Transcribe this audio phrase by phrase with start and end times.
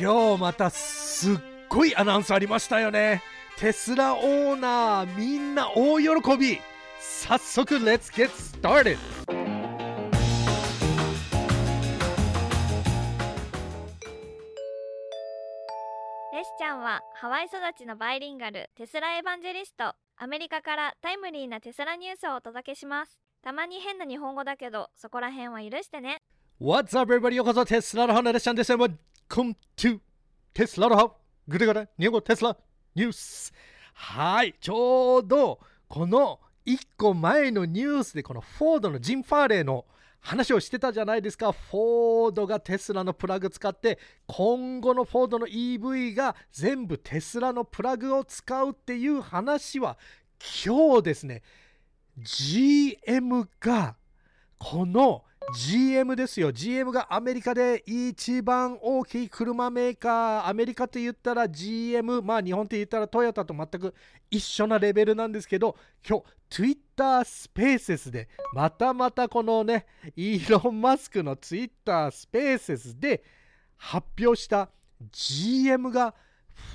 [0.00, 1.36] 今日またすっ
[1.68, 3.22] ごいアナウンスありましたよね。
[3.58, 6.06] テスラオーナーみんな大喜
[6.38, 6.58] び。
[6.98, 8.96] 早速 Let's get started!
[16.32, 23.18] レシちゃんはハワイ育ちのバイリンガルテスラエヴァンジェリストアメリカからタイムリーなテスラニュースをお届けします。
[23.42, 26.22] たまに変な日本語だけどそこら辺は許してね。
[26.58, 27.34] What's up everybody?
[27.34, 28.72] ようこそテスラの花レシちゃんです
[29.30, 30.00] Welcome to
[30.52, 31.12] テスラの葉
[31.46, 32.56] グレガレ日本語テスラ
[32.96, 33.52] ニュース
[33.94, 39.84] はいちょうどこの1個前のニュースでこのフォードのジン・ファーレーの
[40.18, 41.52] 話をしてたじゃないですか。
[41.52, 49.96] フォードがテスラのプラグ使って今後のフォードの EV が全部テスラのプラグを使うっていう話は
[50.66, 51.42] 今日ですね。
[52.18, 53.94] GM が
[54.60, 55.24] この
[55.56, 56.52] GM ですよ。
[56.52, 60.48] GM がアメリカで一番大きい車メーカー。
[60.48, 63.94] アメリカと言ったら GM まあ日本って言ったらトヨタと全く
[64.30, 65.76] 一緒なレベルなんですけど
[66.06, 73.24] 今日 Twitter スペースでまたまたこのねイーロン・マスクの Twitter スペースで
[73.78, 74.68] 発表した
[75.10, 76.14] GM が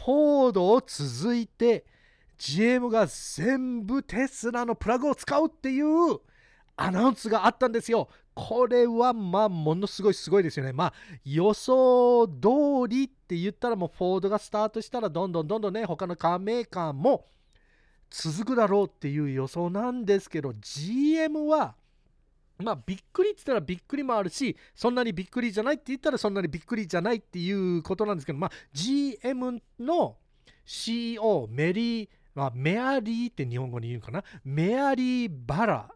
[0.05, 1.85] フォードを続いて
[2.39, 6.19] GM が全部テスラのプラグを使うっていう
[6.77, 8.09] アナウンスがあったんですよ。
[8.33, 10.73] これはまあものすごいすごいですよね。
[10.73, 17.25] まあ予想通りって言ったらもうフォードがスタートしたらどんどんどんどんね他のカーメーカーも
[18.09, 21.75] 続くだろうっていう予想なんですけど GM は
[22.57, 30.17] まあびっくりって言ったらびっくりもあるしそんなにびっくりじゃないって言ったらそんなにびっくりじゃないっていうことなんですけどまあ GM の
[30.65, 34.23] CEO メリー、まあ、メアリーって日本語に言うかな？
[34.43, 35.89] メアリー・バラ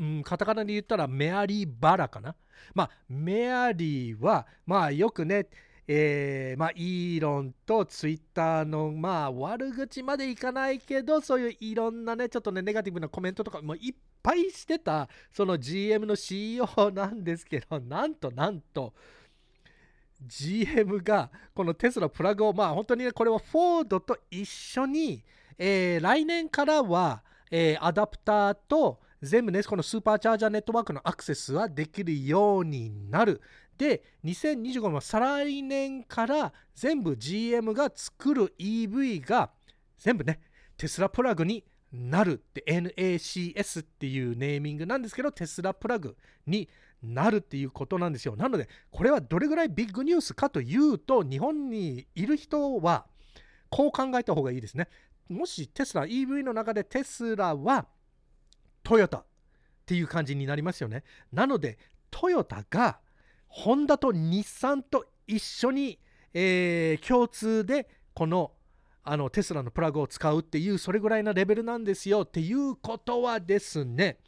[0.00, 2.34] うん、カタカナで言ったらメアリー・バラかな。
[2.74, 5.46] まあ、メアリーは、まあよくね、
[5.86, 18.94] えー、まあ、イーロンとツイッターの、まあ、悪口までいかないけど、そういういろんなね、ちょっとね、ネガティブなコメントとかもいっぱいしてた、その GM の CEO なんですけど、なんとなんと、
[20.24, 25.24] GM がこのテスラプラグを、まあ本当にね、これはフォードと一緒に、
[25.58, 33.42] えー、来年からは、えー、アダプターと、全部ね、このスーパーチャージャーネットワークのアクセスはできるようになる。
[33.76, 39.50] で、2025年は再来年から全部 GM が作る EV が
[39.98, 40.40] 全部ね、
[40.76, 46.16] テスラプラグになるって NACS っていうネーミングなんですけど、テスラプラグ
[46.46, 46.68] に
[47.02, 48.36] なるっていうことなんですよ。
[48.36, 53.06] なので、これはどれぐらいビッグニュースかというと、日本にいる人は
[53.68, 54.88] こう考えた方がいいですね。
[55.28, 57.86] もしテスラ EV の中でテスラは
[58.82, 59.24] トヨタっ
[59.86, 61.04] ていう感じになりますよね。
[61.32, 61.78] なので
[62.10, 63.00] トヨタが
[63.48, 65.98] ホンダと日産と一緒に、
[66.32, 68.52] えー、共通でこの
[69.02, 74.18] あのテスラのプラグを使うっていうそれぐらいなレベルなんですよっていうことはですね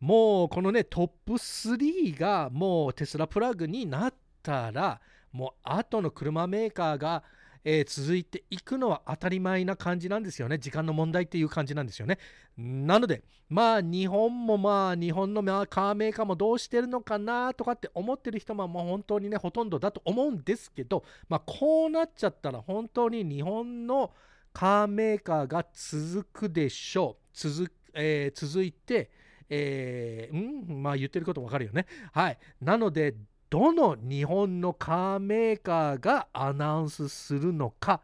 [0.00, 5.00] もうこのねトップ3がもうテスラプラグになったら
[5.32, 7.22] もう後の車メーカーが
[7.64, 10.58] えー、続いていくのは当たり前な感じなんですよね。
[10.58, 12.18] 時間の問題っていう感じなんですよね。
[12.56, 24.12] なので、まあ日本もまあ日本のカーメーカーもどうしてるのかなとかって思ってる人ももう本当にねほとんどだと思うんですけど、まあこうなっちゃったら本当に日本の
[24.52, 27.24] カーメーカーが続くでしょう。
[27.32, 29.10] 続,、えー、続いて、
[29.48, 30.82] えー、うん？
[30.82, 31.86] まあ言ってることわかるよね。
[32.12, 32.38] はい。
[32.60, 33.14] なので、
[33.50, 38.00] どの日本のカーメーカーがアナウンスするのか。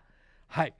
[0.48, 0.74] はい。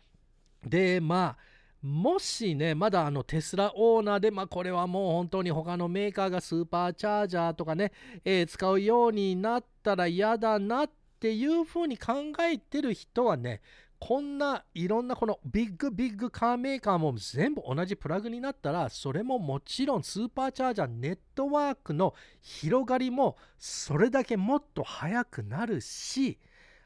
[0.64, 1.46] で、まあ、
[1.82, 7.92] もしね、まだあのテスラオーナーで、まあこれはもう本当に他のメーカーがスーパーチャージャーとかね、
[8.24, 10.90] えー、使うようになったら嫌だなっ
[11.20, 13.60] ていうふうに考えてる人はね、
[13.98, 26.38] こんないろんなこのビッグビッグカーメーカーも全部同じプラグになったらそれももちろんスーパーチャージャーネットワークの広がりもそれだけもっと速くなるし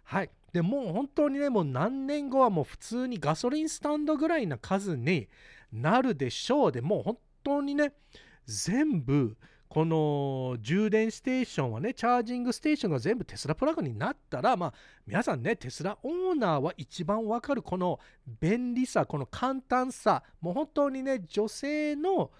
[0.04, 0.30] はい。
[0.52, 5.28] でもう本当にねもう何年後はもう普通にガソリンスタンドぐらいな数に
[5.72, 6.72] なるでしょう。
[6.72, 7.92] でもう本当にね
[8.46, 9.36] 全部
[9.70, 14.74] この充電ステーションはね、チャージングステーションが全部テスラプラグになったら、まあ、
[15.06, 18.00] 皆さんね、テスラオーナーは一番わかるこの
[18.40, 22.32] 便利さ、この簡単さ、もう本当にね、女性の、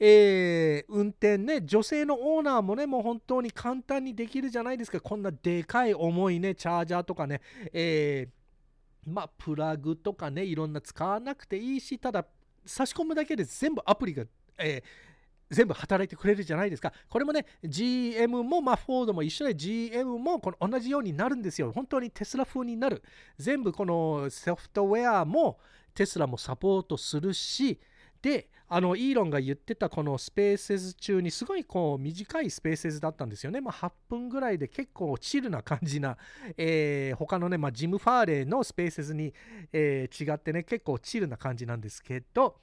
[0.00, 5.00] えー、運転ね、女性のオーナーもね、もう本当に簡単にできるじゃないですか。
[5.00, 7.42] こんなでかい重いね、チャージャーとかね、
[7.72, 12.26] えー、まあ、プラグとかね、いろんな使わなくていいし、ただ、
[12.66, 14.24] 差し込むだけで全部アプリが、
[14.58, 15.11] えー
[15.52, 16.92] 全部働いてくれるじゃないですか。
[17.08, 21.70] これもね、GM も、まあ、フォードも一緒で GM もこの同じようになるんですよ。
[21.72, 23.02] 本当にテスラ風になる。
[23.38, 25.58] 全部このソフトウェアも
[25.94, 27.78] テスラもサポートするし、
[28.22, 33.60] で、あのイーロンが言ってたこのスペース中にすごいこう短いスペースだったんですよね。
[33.60, 36.16] まあ、8分ぐらいで結構チルな感じな、
[36.56, 39.34] えー、他のね、まあ、ジム・ファーレーのスペースに、
[39.74, 42.56] えー、違ってね、結構チルな感じなんですけど、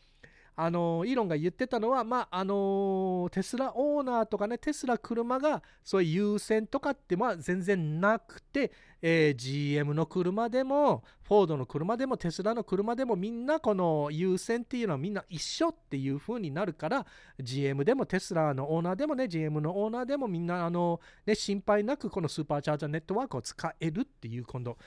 [0.61, 8.71] あのイーロンが言ってたのは、まああのテスラオーナーとかね、テスラ車がそういう優先とかってまあ全然なくて、
[9.01, 17.05] えー、GM の車でも、フォードの車でも、テスラの車でも、みんなこの優先っていうのはみんな一緒っていう風になるから、
[17.39, 24.77] GM でもテスラのオーナーでもね、GM のオーナーでもみんなあの、ね、心配なくこのスーパーチャージャーネットワークを使えるっていう今度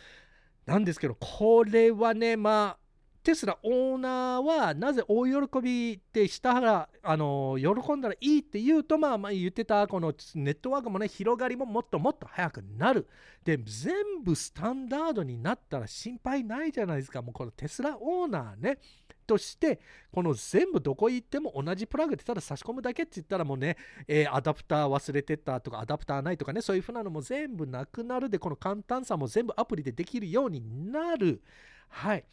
[0.66, 2.81] なんですけど、これはね、まあ、
[3.22, 13.06] テスラオーナーはなぜ大喜びってしたらあの喜んだらいいって言うと、まあ、まあ言ってたこのネットワークもね広がりももっともっと早くなる。
[13.44, 18.78] で全部スタンダードになったら心配ないじゃないですかもうこのテスラオーナーね。
[19.24, 19.80] として
[20.12, 23.76] この全部どこ行っても同じプラグでただ差し込むだけって言ったらもうね、
[24.08, 30.60] えー、アダプター忘れてたとかアダプターないとかねそういうふうなのも全部なくなるでこの簡単さも全部アプリでできるように
[30.90, 31.40] なる。
[31.88, 32.24] はい。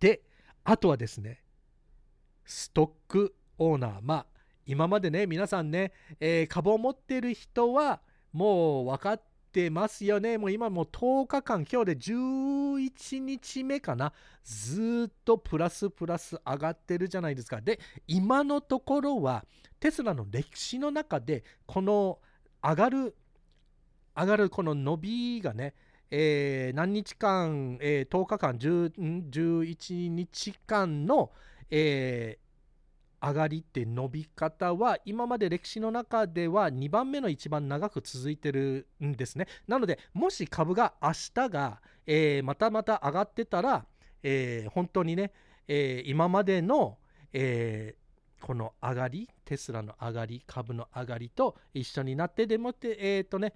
[0.00, 0.22] で、
[0.64, 1.42] あとはですね、
[2.44, 3.98] ストックオーナー。
[4.02, 4.26] まあ、
[4.66, 8.00] 今までね、皆さんね、えー、株を持ってる人は
[8.32, 9.22] もう分かっ
[9.52, 10.38] てますよね。
[10.38, 14.12] もう今もう10日間、今日で11日目かな。
[14.44, 17.60] ずっとプラスプラス上がってるじゃないですか。
[17.60, 19.44] で、今のところは、
[19.78, 22.18] テスラの歴史の中で、この
[22.62, 23.16] 上がる、
[24.16, 25.74] 上がるこの伸びがね、
[26.10, 31.30] えー、何日間、えー、10日間、11日間の、
[31.70, 39.46] えー、上がりって伸び方は今まで歴史の中では2番目の一番長く続いてるんですね。
[39.66, 43.84] なので、もし株が明日が、えー、またまた上がってたら、
[44.22, 45.32] えー、本当にね、
[45.66, 46.98] えー、今までの、
[47.32, 53.54] えー、この上がり、テスラの上がり、株の上がりと一緒になって、でもって、えっ、ー、とね、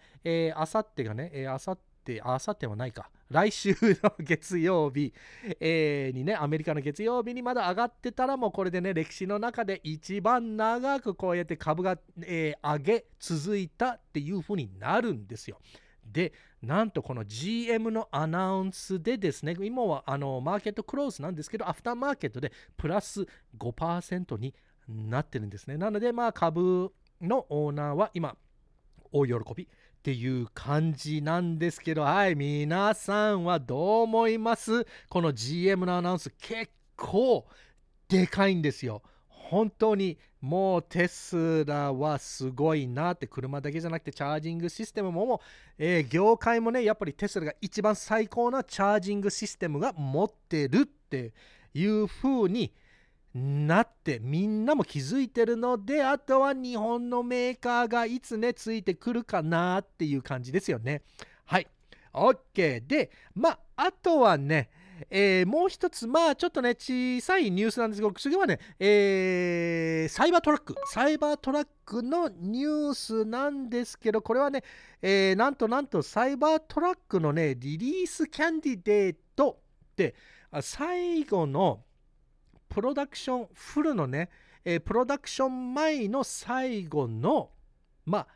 [0.57, 1.90] あさってがね、あさって、
[2.23, 3.11] あさってはないか。
[3.31, 5.13] 来週の月曜日、
[5.61, 15.59] えー、にね、アメリカの月曜日にまだ上がってたら、もうこれでね、歴史の中で一番長くこうやって株が、えー、上げ続いたっていう風になるんですよ。
[16.05, 16.33] で、
[16.63, 23.27] なんとこの GM のアナウンスでですね、今はあのマーケットクローズなんですけど、アフターマーケットでプラス
[23.59, 24.55] 5%に
[24.89, 25.77] なってるんですね。
[25.77, 28.37] なので、まあ株のオーナーは今、
[29.13, 29.67] 大喜びっ
[30.03, 34.87] ていう感じなんですけど、はい、皆さんはどう思います？
[35.09, 37.47] この GM のアナウンス結構
[38.09, 39.03] でかいんですよ。
[39.29, 45.41] 本当にもうテスラはすごいなって車だけじゃなくてチャージングシステムもも、
[45.77, 51.35] え、業界もねやっぱりテスラが一番最高なチャージングシステムが持ってるって
[51.75, 52.73] いう風に
[53.35, 61.03] なってみんなも気づいてるのであとは日本のメーカーがいつねついてくるかなっていう感じですよね。
[61.45, 61.69] はい。
[62.13, 64.71] OK でまああとはね
[65.09, 74.63] えー、もう一つ、まあちょっとね、小さいニュースなんですけど、次はね、えー、サイバートラック、サイバートラックのニュースなんですけど、これはね、
[75.01, 79.61] えー、なんとなんとサイバートラックのね、リリースキャンディデート
[79.93, 80.15] って、
[80.61, 81.83] 最後の、
[82.71, 84.31] プロダクションフルのね、
[84.65, 87.51] えー、プロダクション前の最後の
[88.07, 88.27] まあ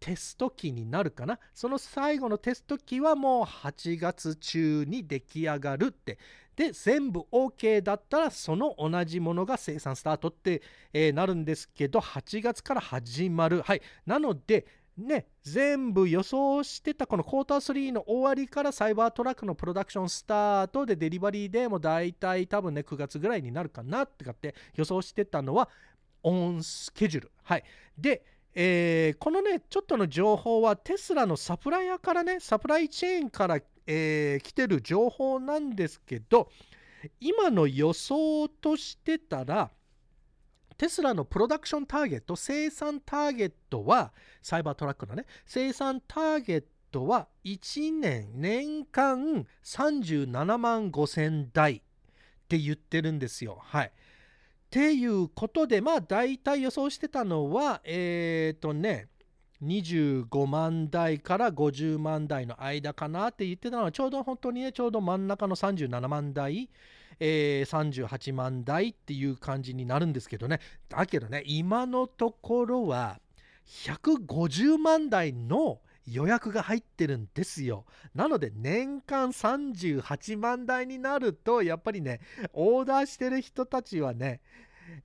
[0.00, 1.38] テスト機になるかな。
[1.54, 6.18] その最後のテスト機はもう8月中に出来上がるって。
[6.56, 10.60] で全部 OK だったらその同じものが生産スタートって、
[10.92, 13.62] えー、なるんですけど8月から始まる。
[13.62, 13.82] はい。
[14.04, 14.66] なので
[14.98, 25.70] ね、全部予想してたこのクォーター3の終わりからサイバートラックのプロダクションスタートでデリバリーでも大体多分ね9月ぐらいになるかなってかって予想してたのは
[26.22, 27.32] オンスケジュール。
[27.42, 27.64] はい。
[27.98, 28.22] で、
[28.54, 36.50] えー、このね、ちょっとの情報はテスラのサプライヤーからね、サプライチェーンから、えー、来てる情報なんですけど、
[37.18, 39.70] 今の予想としてたら、
[40.76, 44.12] テスラのプロダクションターゲット、生産ターゲットは、
[44.42, 51.80] サイバートラックのね、生産ターゲットは1年、年間37万5千台っ
[52.48, 53.58] て言ってるんですよ。
[53.60, 53.86] はい。
[53.86, 53.90] っ
[54.70, 59.08] ていうことで、まあ大体予想してたのは、えっ、ー、とね、
[59.62, 66.68] 25万台から50万台の間かなって言ってたのはちょうど本当にねちょうど真ん中の37万台、
[67.24, 73.20] えー、38万台っていう感じになるんですけどねだけどね今のところは
[73.84, 75.78] 150万台の
[76.10, 77.84] 予約が入ってるんですよ。
[78.12, 82.18] なので年間38万台になるとやっぱりね
[82.52, 84.40] オーダーしてる人たちはね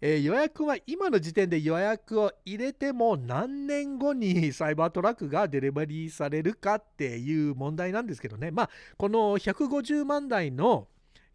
[0.01, 10.87] えー、予約は今の時点で予約を入れても何年後にサイバートラックがデリバリーされるかっていう問題なんですけどねまあこの150万台の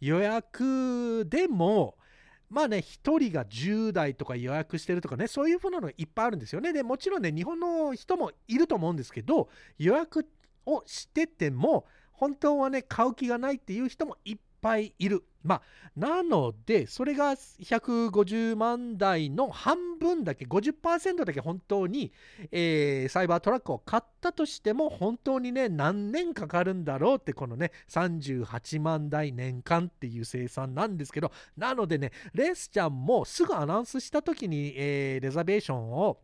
[0.02, 1.96] 予約でも
[2.52, 6.74] まあね、1人が10代とか予約してるとかね、そういうふうなのがいっぱいあるんですよね。
[6.74, 10.28] で、もちろんね、日本の人もいると思うんですけど、予約
[10.66, 15.24] をしてても、本当はね、買う気がないっていう人もいっぱいいる。
[15.42, 15.62] まあ、
[15.96, 22.12] なので、それが150万台の半分だけ、50%だけ本当に、
[22.52, 36.20] えー、サイバートラックを買ったとしても、本当にね、何年かかるんだろうって、このね、38万台年間っていう生産なんですけど、なのでね、レスちゃんもすぐアナウンスした時に、えー、レザベーションを、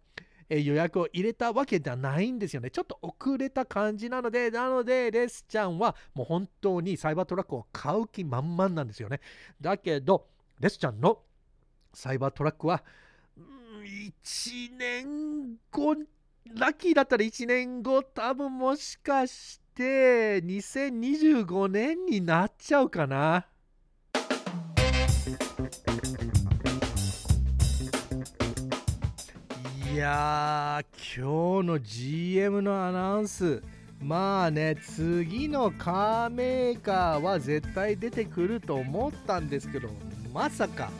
[0.50, 2.70] え予約を入れたわけではないんですよね。
[2.70, 9.20] ちょっと遅れた感じなので、なので、レスちゃんはもう本当にサイバートラックを買う気満々なんですよね。
[9.60, 10.26] だけど、
[10.60, 11.20] レスちゃんの
[11.92, 12.82] サイバートラックは、
[13.84, 15.94] 1年後、
[16.54, 23.46] ラッキーだったら1年後、多分もしかして2025年になっちゃうかな。
[29.98, 33.62] やー、今日の GM のアナウンス、
[34.00, 39.88] まあね、次のカーメーカーは絶対出てくると思ったんですけど、
[40.32, 40.90] まさか、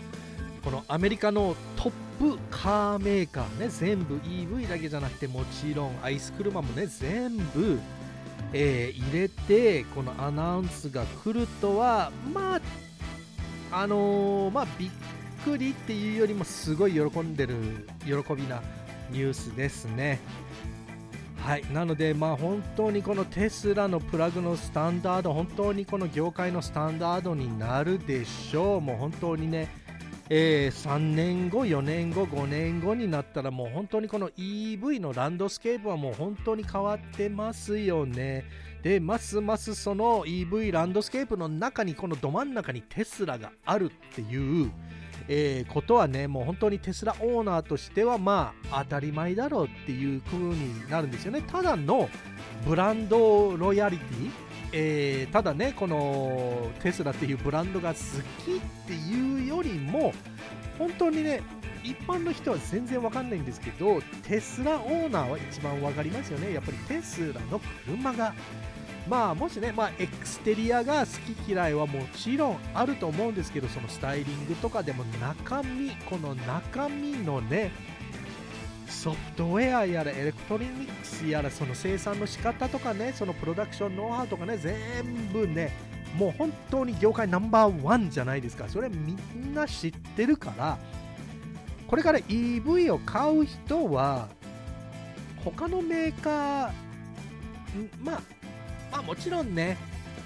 [0.65, 7.79] このアメリカのトップカーメーカーね、全部 EV だけじゃなくて、もちろんアイス車もね、全部、
[8.53, 14.91] えー、入れて、このアナウンスが来るとは、まあ、あのー、まあ、びっ
[15.45, 17.55] くりっていうよりもすごい喜んでる
[18.05, 18.61] 喜びな
[19.11, 20.21] ニュースですね。
[21.39, 28.81] はい、なので、まあ、本当にこのテスラのプラグのスタンダード、本当にこの業界のスタンダードになるでしょう。
[28.81, 29.69] もう本当にね、
[30.31, 38.45] えー、3年後、4年後、5年後になったらもう本当にこの EV のランドスケープはもう本当に変わってますよね。
[38.83, 44.71] で、ますますその EV ランドスケープの中にこのど真ん中にテスラがあるっていう、
[45.29, 51.43] えー、ことはね、もう本当にテスラオーナーとしては、まあ、当たり前だろうっていう風になるんですよね。
[51.43, 52.09] ただの
[52.67, 54.31] ブランドロイヤリティ、
[54.73, 57.97] えー、ただね、このテスラっていうブランドが好
[58.45, 60.13] きっていうよりも、
[60.79, 61.43] 本当にね、
[61.85, 66.53] 一般の人は全然わかんないんですけど、テスラオーナーは一番わかりますよね。
[66.53, 68.35] やっぱりテスラの車が
[69.09, 71.07] まあもしね、まあ、エクステリアが好
[71.45, 77.73] き嫌いはもちろんあると思うんですけどそのスタイリングとかでも中身この中身のね
[78.87, 84.75] ソフトウェアやらエレクトロニクスやらその生産の仕方とかねそのプロダクションノウハウとかね全
[85.33, 85.73] 部ね
[86.17, 88.69] もう本当に業界ナンバーワンじゃないですか。
[88.69, 90.79] それみんな知ってるから
[91.87, 94.29] これから EV を買う人は
[95.45, 96.73] 他のメーカー
[98.03, 98.23] まあ
[98.91, 99.77] まあもちろんね、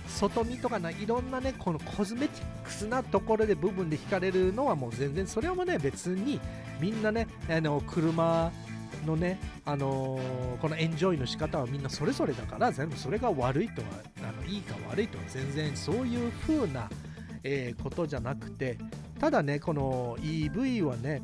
[0.06, 6.40] 外見とかないろんなね、このコスメティックスなところで部分で惹かれるのはもう全然、それはもね、別に
[6.80, 8.52] みんなね、あの車
[9.06, 13.88] のね、あのー、このエンジョイの仕方はみんなそれぞれだから、全部それが悪いとは、
[14.28, 16.88] あのいいか悪いとは全然そういう風な、
[17.42, 18.78] えー、ことじゃなくて、
[19.18, 21.22] ただね、この EV はね、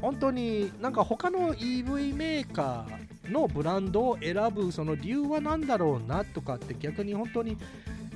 [0.00, 7.56] 本当になんか他の EV メーカーのブランドを選ぶその理由は何だろうなとかって逆に本当に、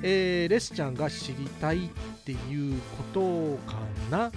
[0.02, 1.88] えー、レスちゃんが知りたいっ
[2.24, 2.80] ていう
[3.14, 3.78] ことか
[4.10, 4.32] な。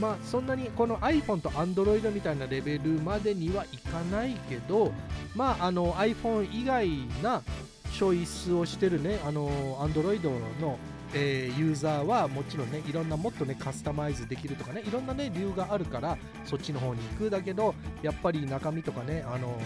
[0.00, 4.92] まあそんなにこの iPhone と Android みたいなレベルまでにはいかないけど、
[5.34, 6.88] まああの iPhone 以外
[7.22, 7.42] な
[7.92, 10.22] チョイスをしてるね、あの Android
[10.60, 10.78] の
[11.12, 19.58] えー、ユーザーはもちろんねいろんなもっとねカスタマイズできるとかねいろんなね理由があるからそっちの方に行くだけどやっぱり中身とかねあの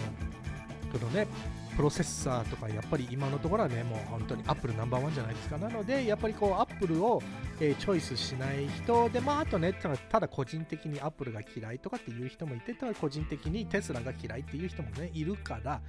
[0.99, 1.27] のね、
[1.75, 5.57] プロセッサーとかやっぱり今のところはね、もう本当にアップルナンバーワンじゃないですか。
[5.57, 7.21] なので、やっぱりこう、アップルを、
[7.59, 15.81] えー、チョイスしない人で、まあ、あとね、ただ個人的にアップルが嫌いとかっていう人もいて、ただ個人的にテスラが嫌いっていう人もね、いるから、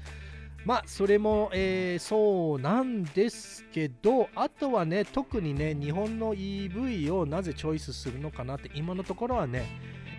[0.64, 9.64] まあ、それも、えー、そうなんですけど、あとはね、特にね、日本の EV をなぜチョイスするのかなって、今のところはね、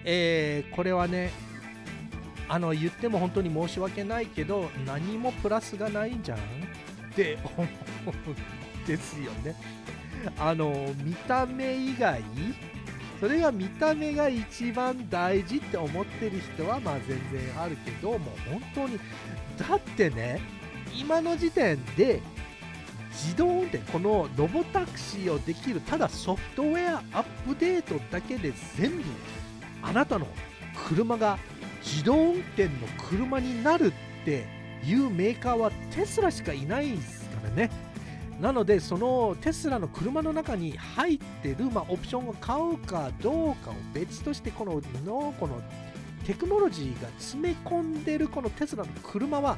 [0.05, 1.31] えー、これはね、
[2.49, 6.37] あの言っても本当に申し訳ないけど何もプラスがないじゃん？
[6.37, 6.41] っ
[7.15, 7.67] て思
[8.27, 9.55] うんですよね。
[10.39, 12.21] あの見た目以外
[13.19, 18.19] それが見た目が一番大事って思ってる人はまあ全然あるけどもう
[18.51, 18.99] 本当に。
[19.57, 20.39] だってね
[20.95, 22.21] 今の時点で
[23.11, 29.03] 自動運転このロボタクシーをできるただソフトウェアアップデートだけで全部
[29.81, 30.27] あなたの
[30.87, 31.39] 車が
[31.87, 32.71] 自動運転の
[33.09, 34.45] 車になるって
[34.85, 37.71] いうメーカーはテスラしかいないですからね。
[38.41, 45.59] なのでそのテスラの車の中に入ってる、まあ、オプションを買うかどうかを別としてこののこの
[46.25, 49.57] テクノロジーが詰め込んでるこのテスラの車は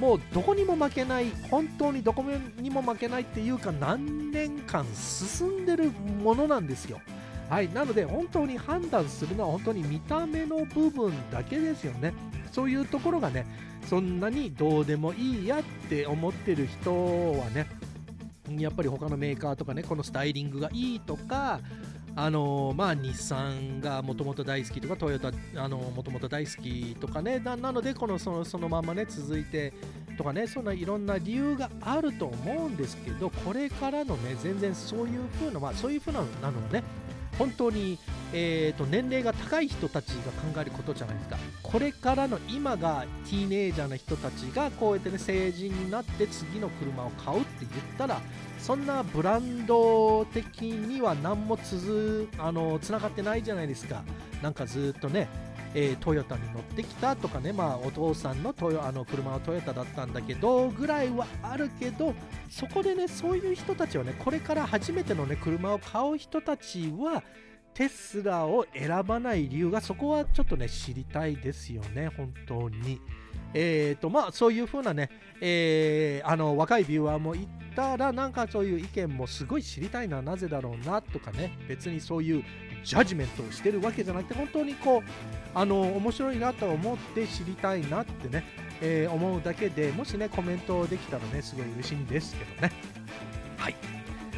[0.00, 2.24] もうどこにも負けない本当にどこ
[2.56, 5.90] にも負けないっていうか何年間進んでる
[6.22, 7.00] ものなんですよ。
[7.48, 12.14] はいなので本当に判断するのは本当に見た目の部分だけですよね。
[12.52, 13.46] そういうところがね
[13.88, 16.92] そんなにどうでもいいやって思ってる人
[17.38, 17.66] はね
[18.58, 21.60] やっぱり他のメーカーとかねこのスタイリングがいいとか
[22.16, 25.32] あのまあ、日産がもともと大好きとか、トヨタ
[25.68, 29.72] もともと大好きとかね、なのでこのそのそのままね、続いて
[30.16, 36.26] とかね、そんないろんな理由があると思うんですけど、これからのね、全然そういう風な、まあ、そういう風なの
[36.70, 36.84] ね、
[37.38, 37.98] 本当に、
[38.32, 41.36] えーと、年齢が高い人たちが考えることじゃないですか。
[41.62, 48.20] これからの今がティーネイジャーの人たちがこうやってね、成人になって次の車を買うって言ったら、
[48.58, 54.02] そんなブランド的には何もつづあのつながってないじゃないですか。
[54.42, 55.28] なんかずっとね、
[55.74, 62.14] えー、トヨタに乗ってきたとかね、まあ、お父さんのトヨあの車はトヨタだったんだけどぐらいはあるけど
[62.48, 67.22] そこでねそういう人たちはねこれから初めてのね車を買う人たちは
[67.74, 73.00] テスラを選ばない理由がそこはちょっとね知りたいですよね本当に。
[73.56, 82.44] えーとまあ、そういう風なね、えー、あの若いビューワーもいたらなんかそういう意見もすごい知りたいななぜだろうなとかね別にそういう
[82.84, 85.02] ジャッジメントをしてるわけじゃなくて本当にこう
[85.54, 88.44] あの面白いなと思って知りたいなってね、
[88.80, 92.72] えー、思うだけでもしねコメントできたらねすごい嬉しいんですけどね。
[93.56, 93.74] はい。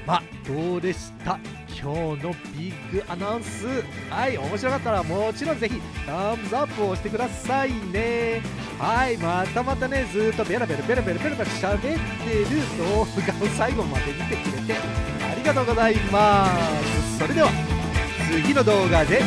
[0.07, 1.39] まあどうでした？
[1.69, 3.67] 今日のビッグアナウンス。
[4.09, 8.41] はい面白かったらもちろんぜひタムズアップをしてくださいね。
[8.79, 11.97] はいまたまたねずっとベラベラベラベラベラベラ喋ってる
[12.79, 14.81] 動画を最後まで見てくれて
[15.33, 16.47] ありがとうございま
[16.93, 17.19] す。
[17.19, 17.66] それでは。
[18.31, 19.23] 次の動画で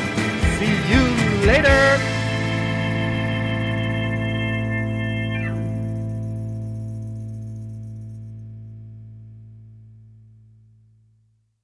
[0.60, 2.19] See you later!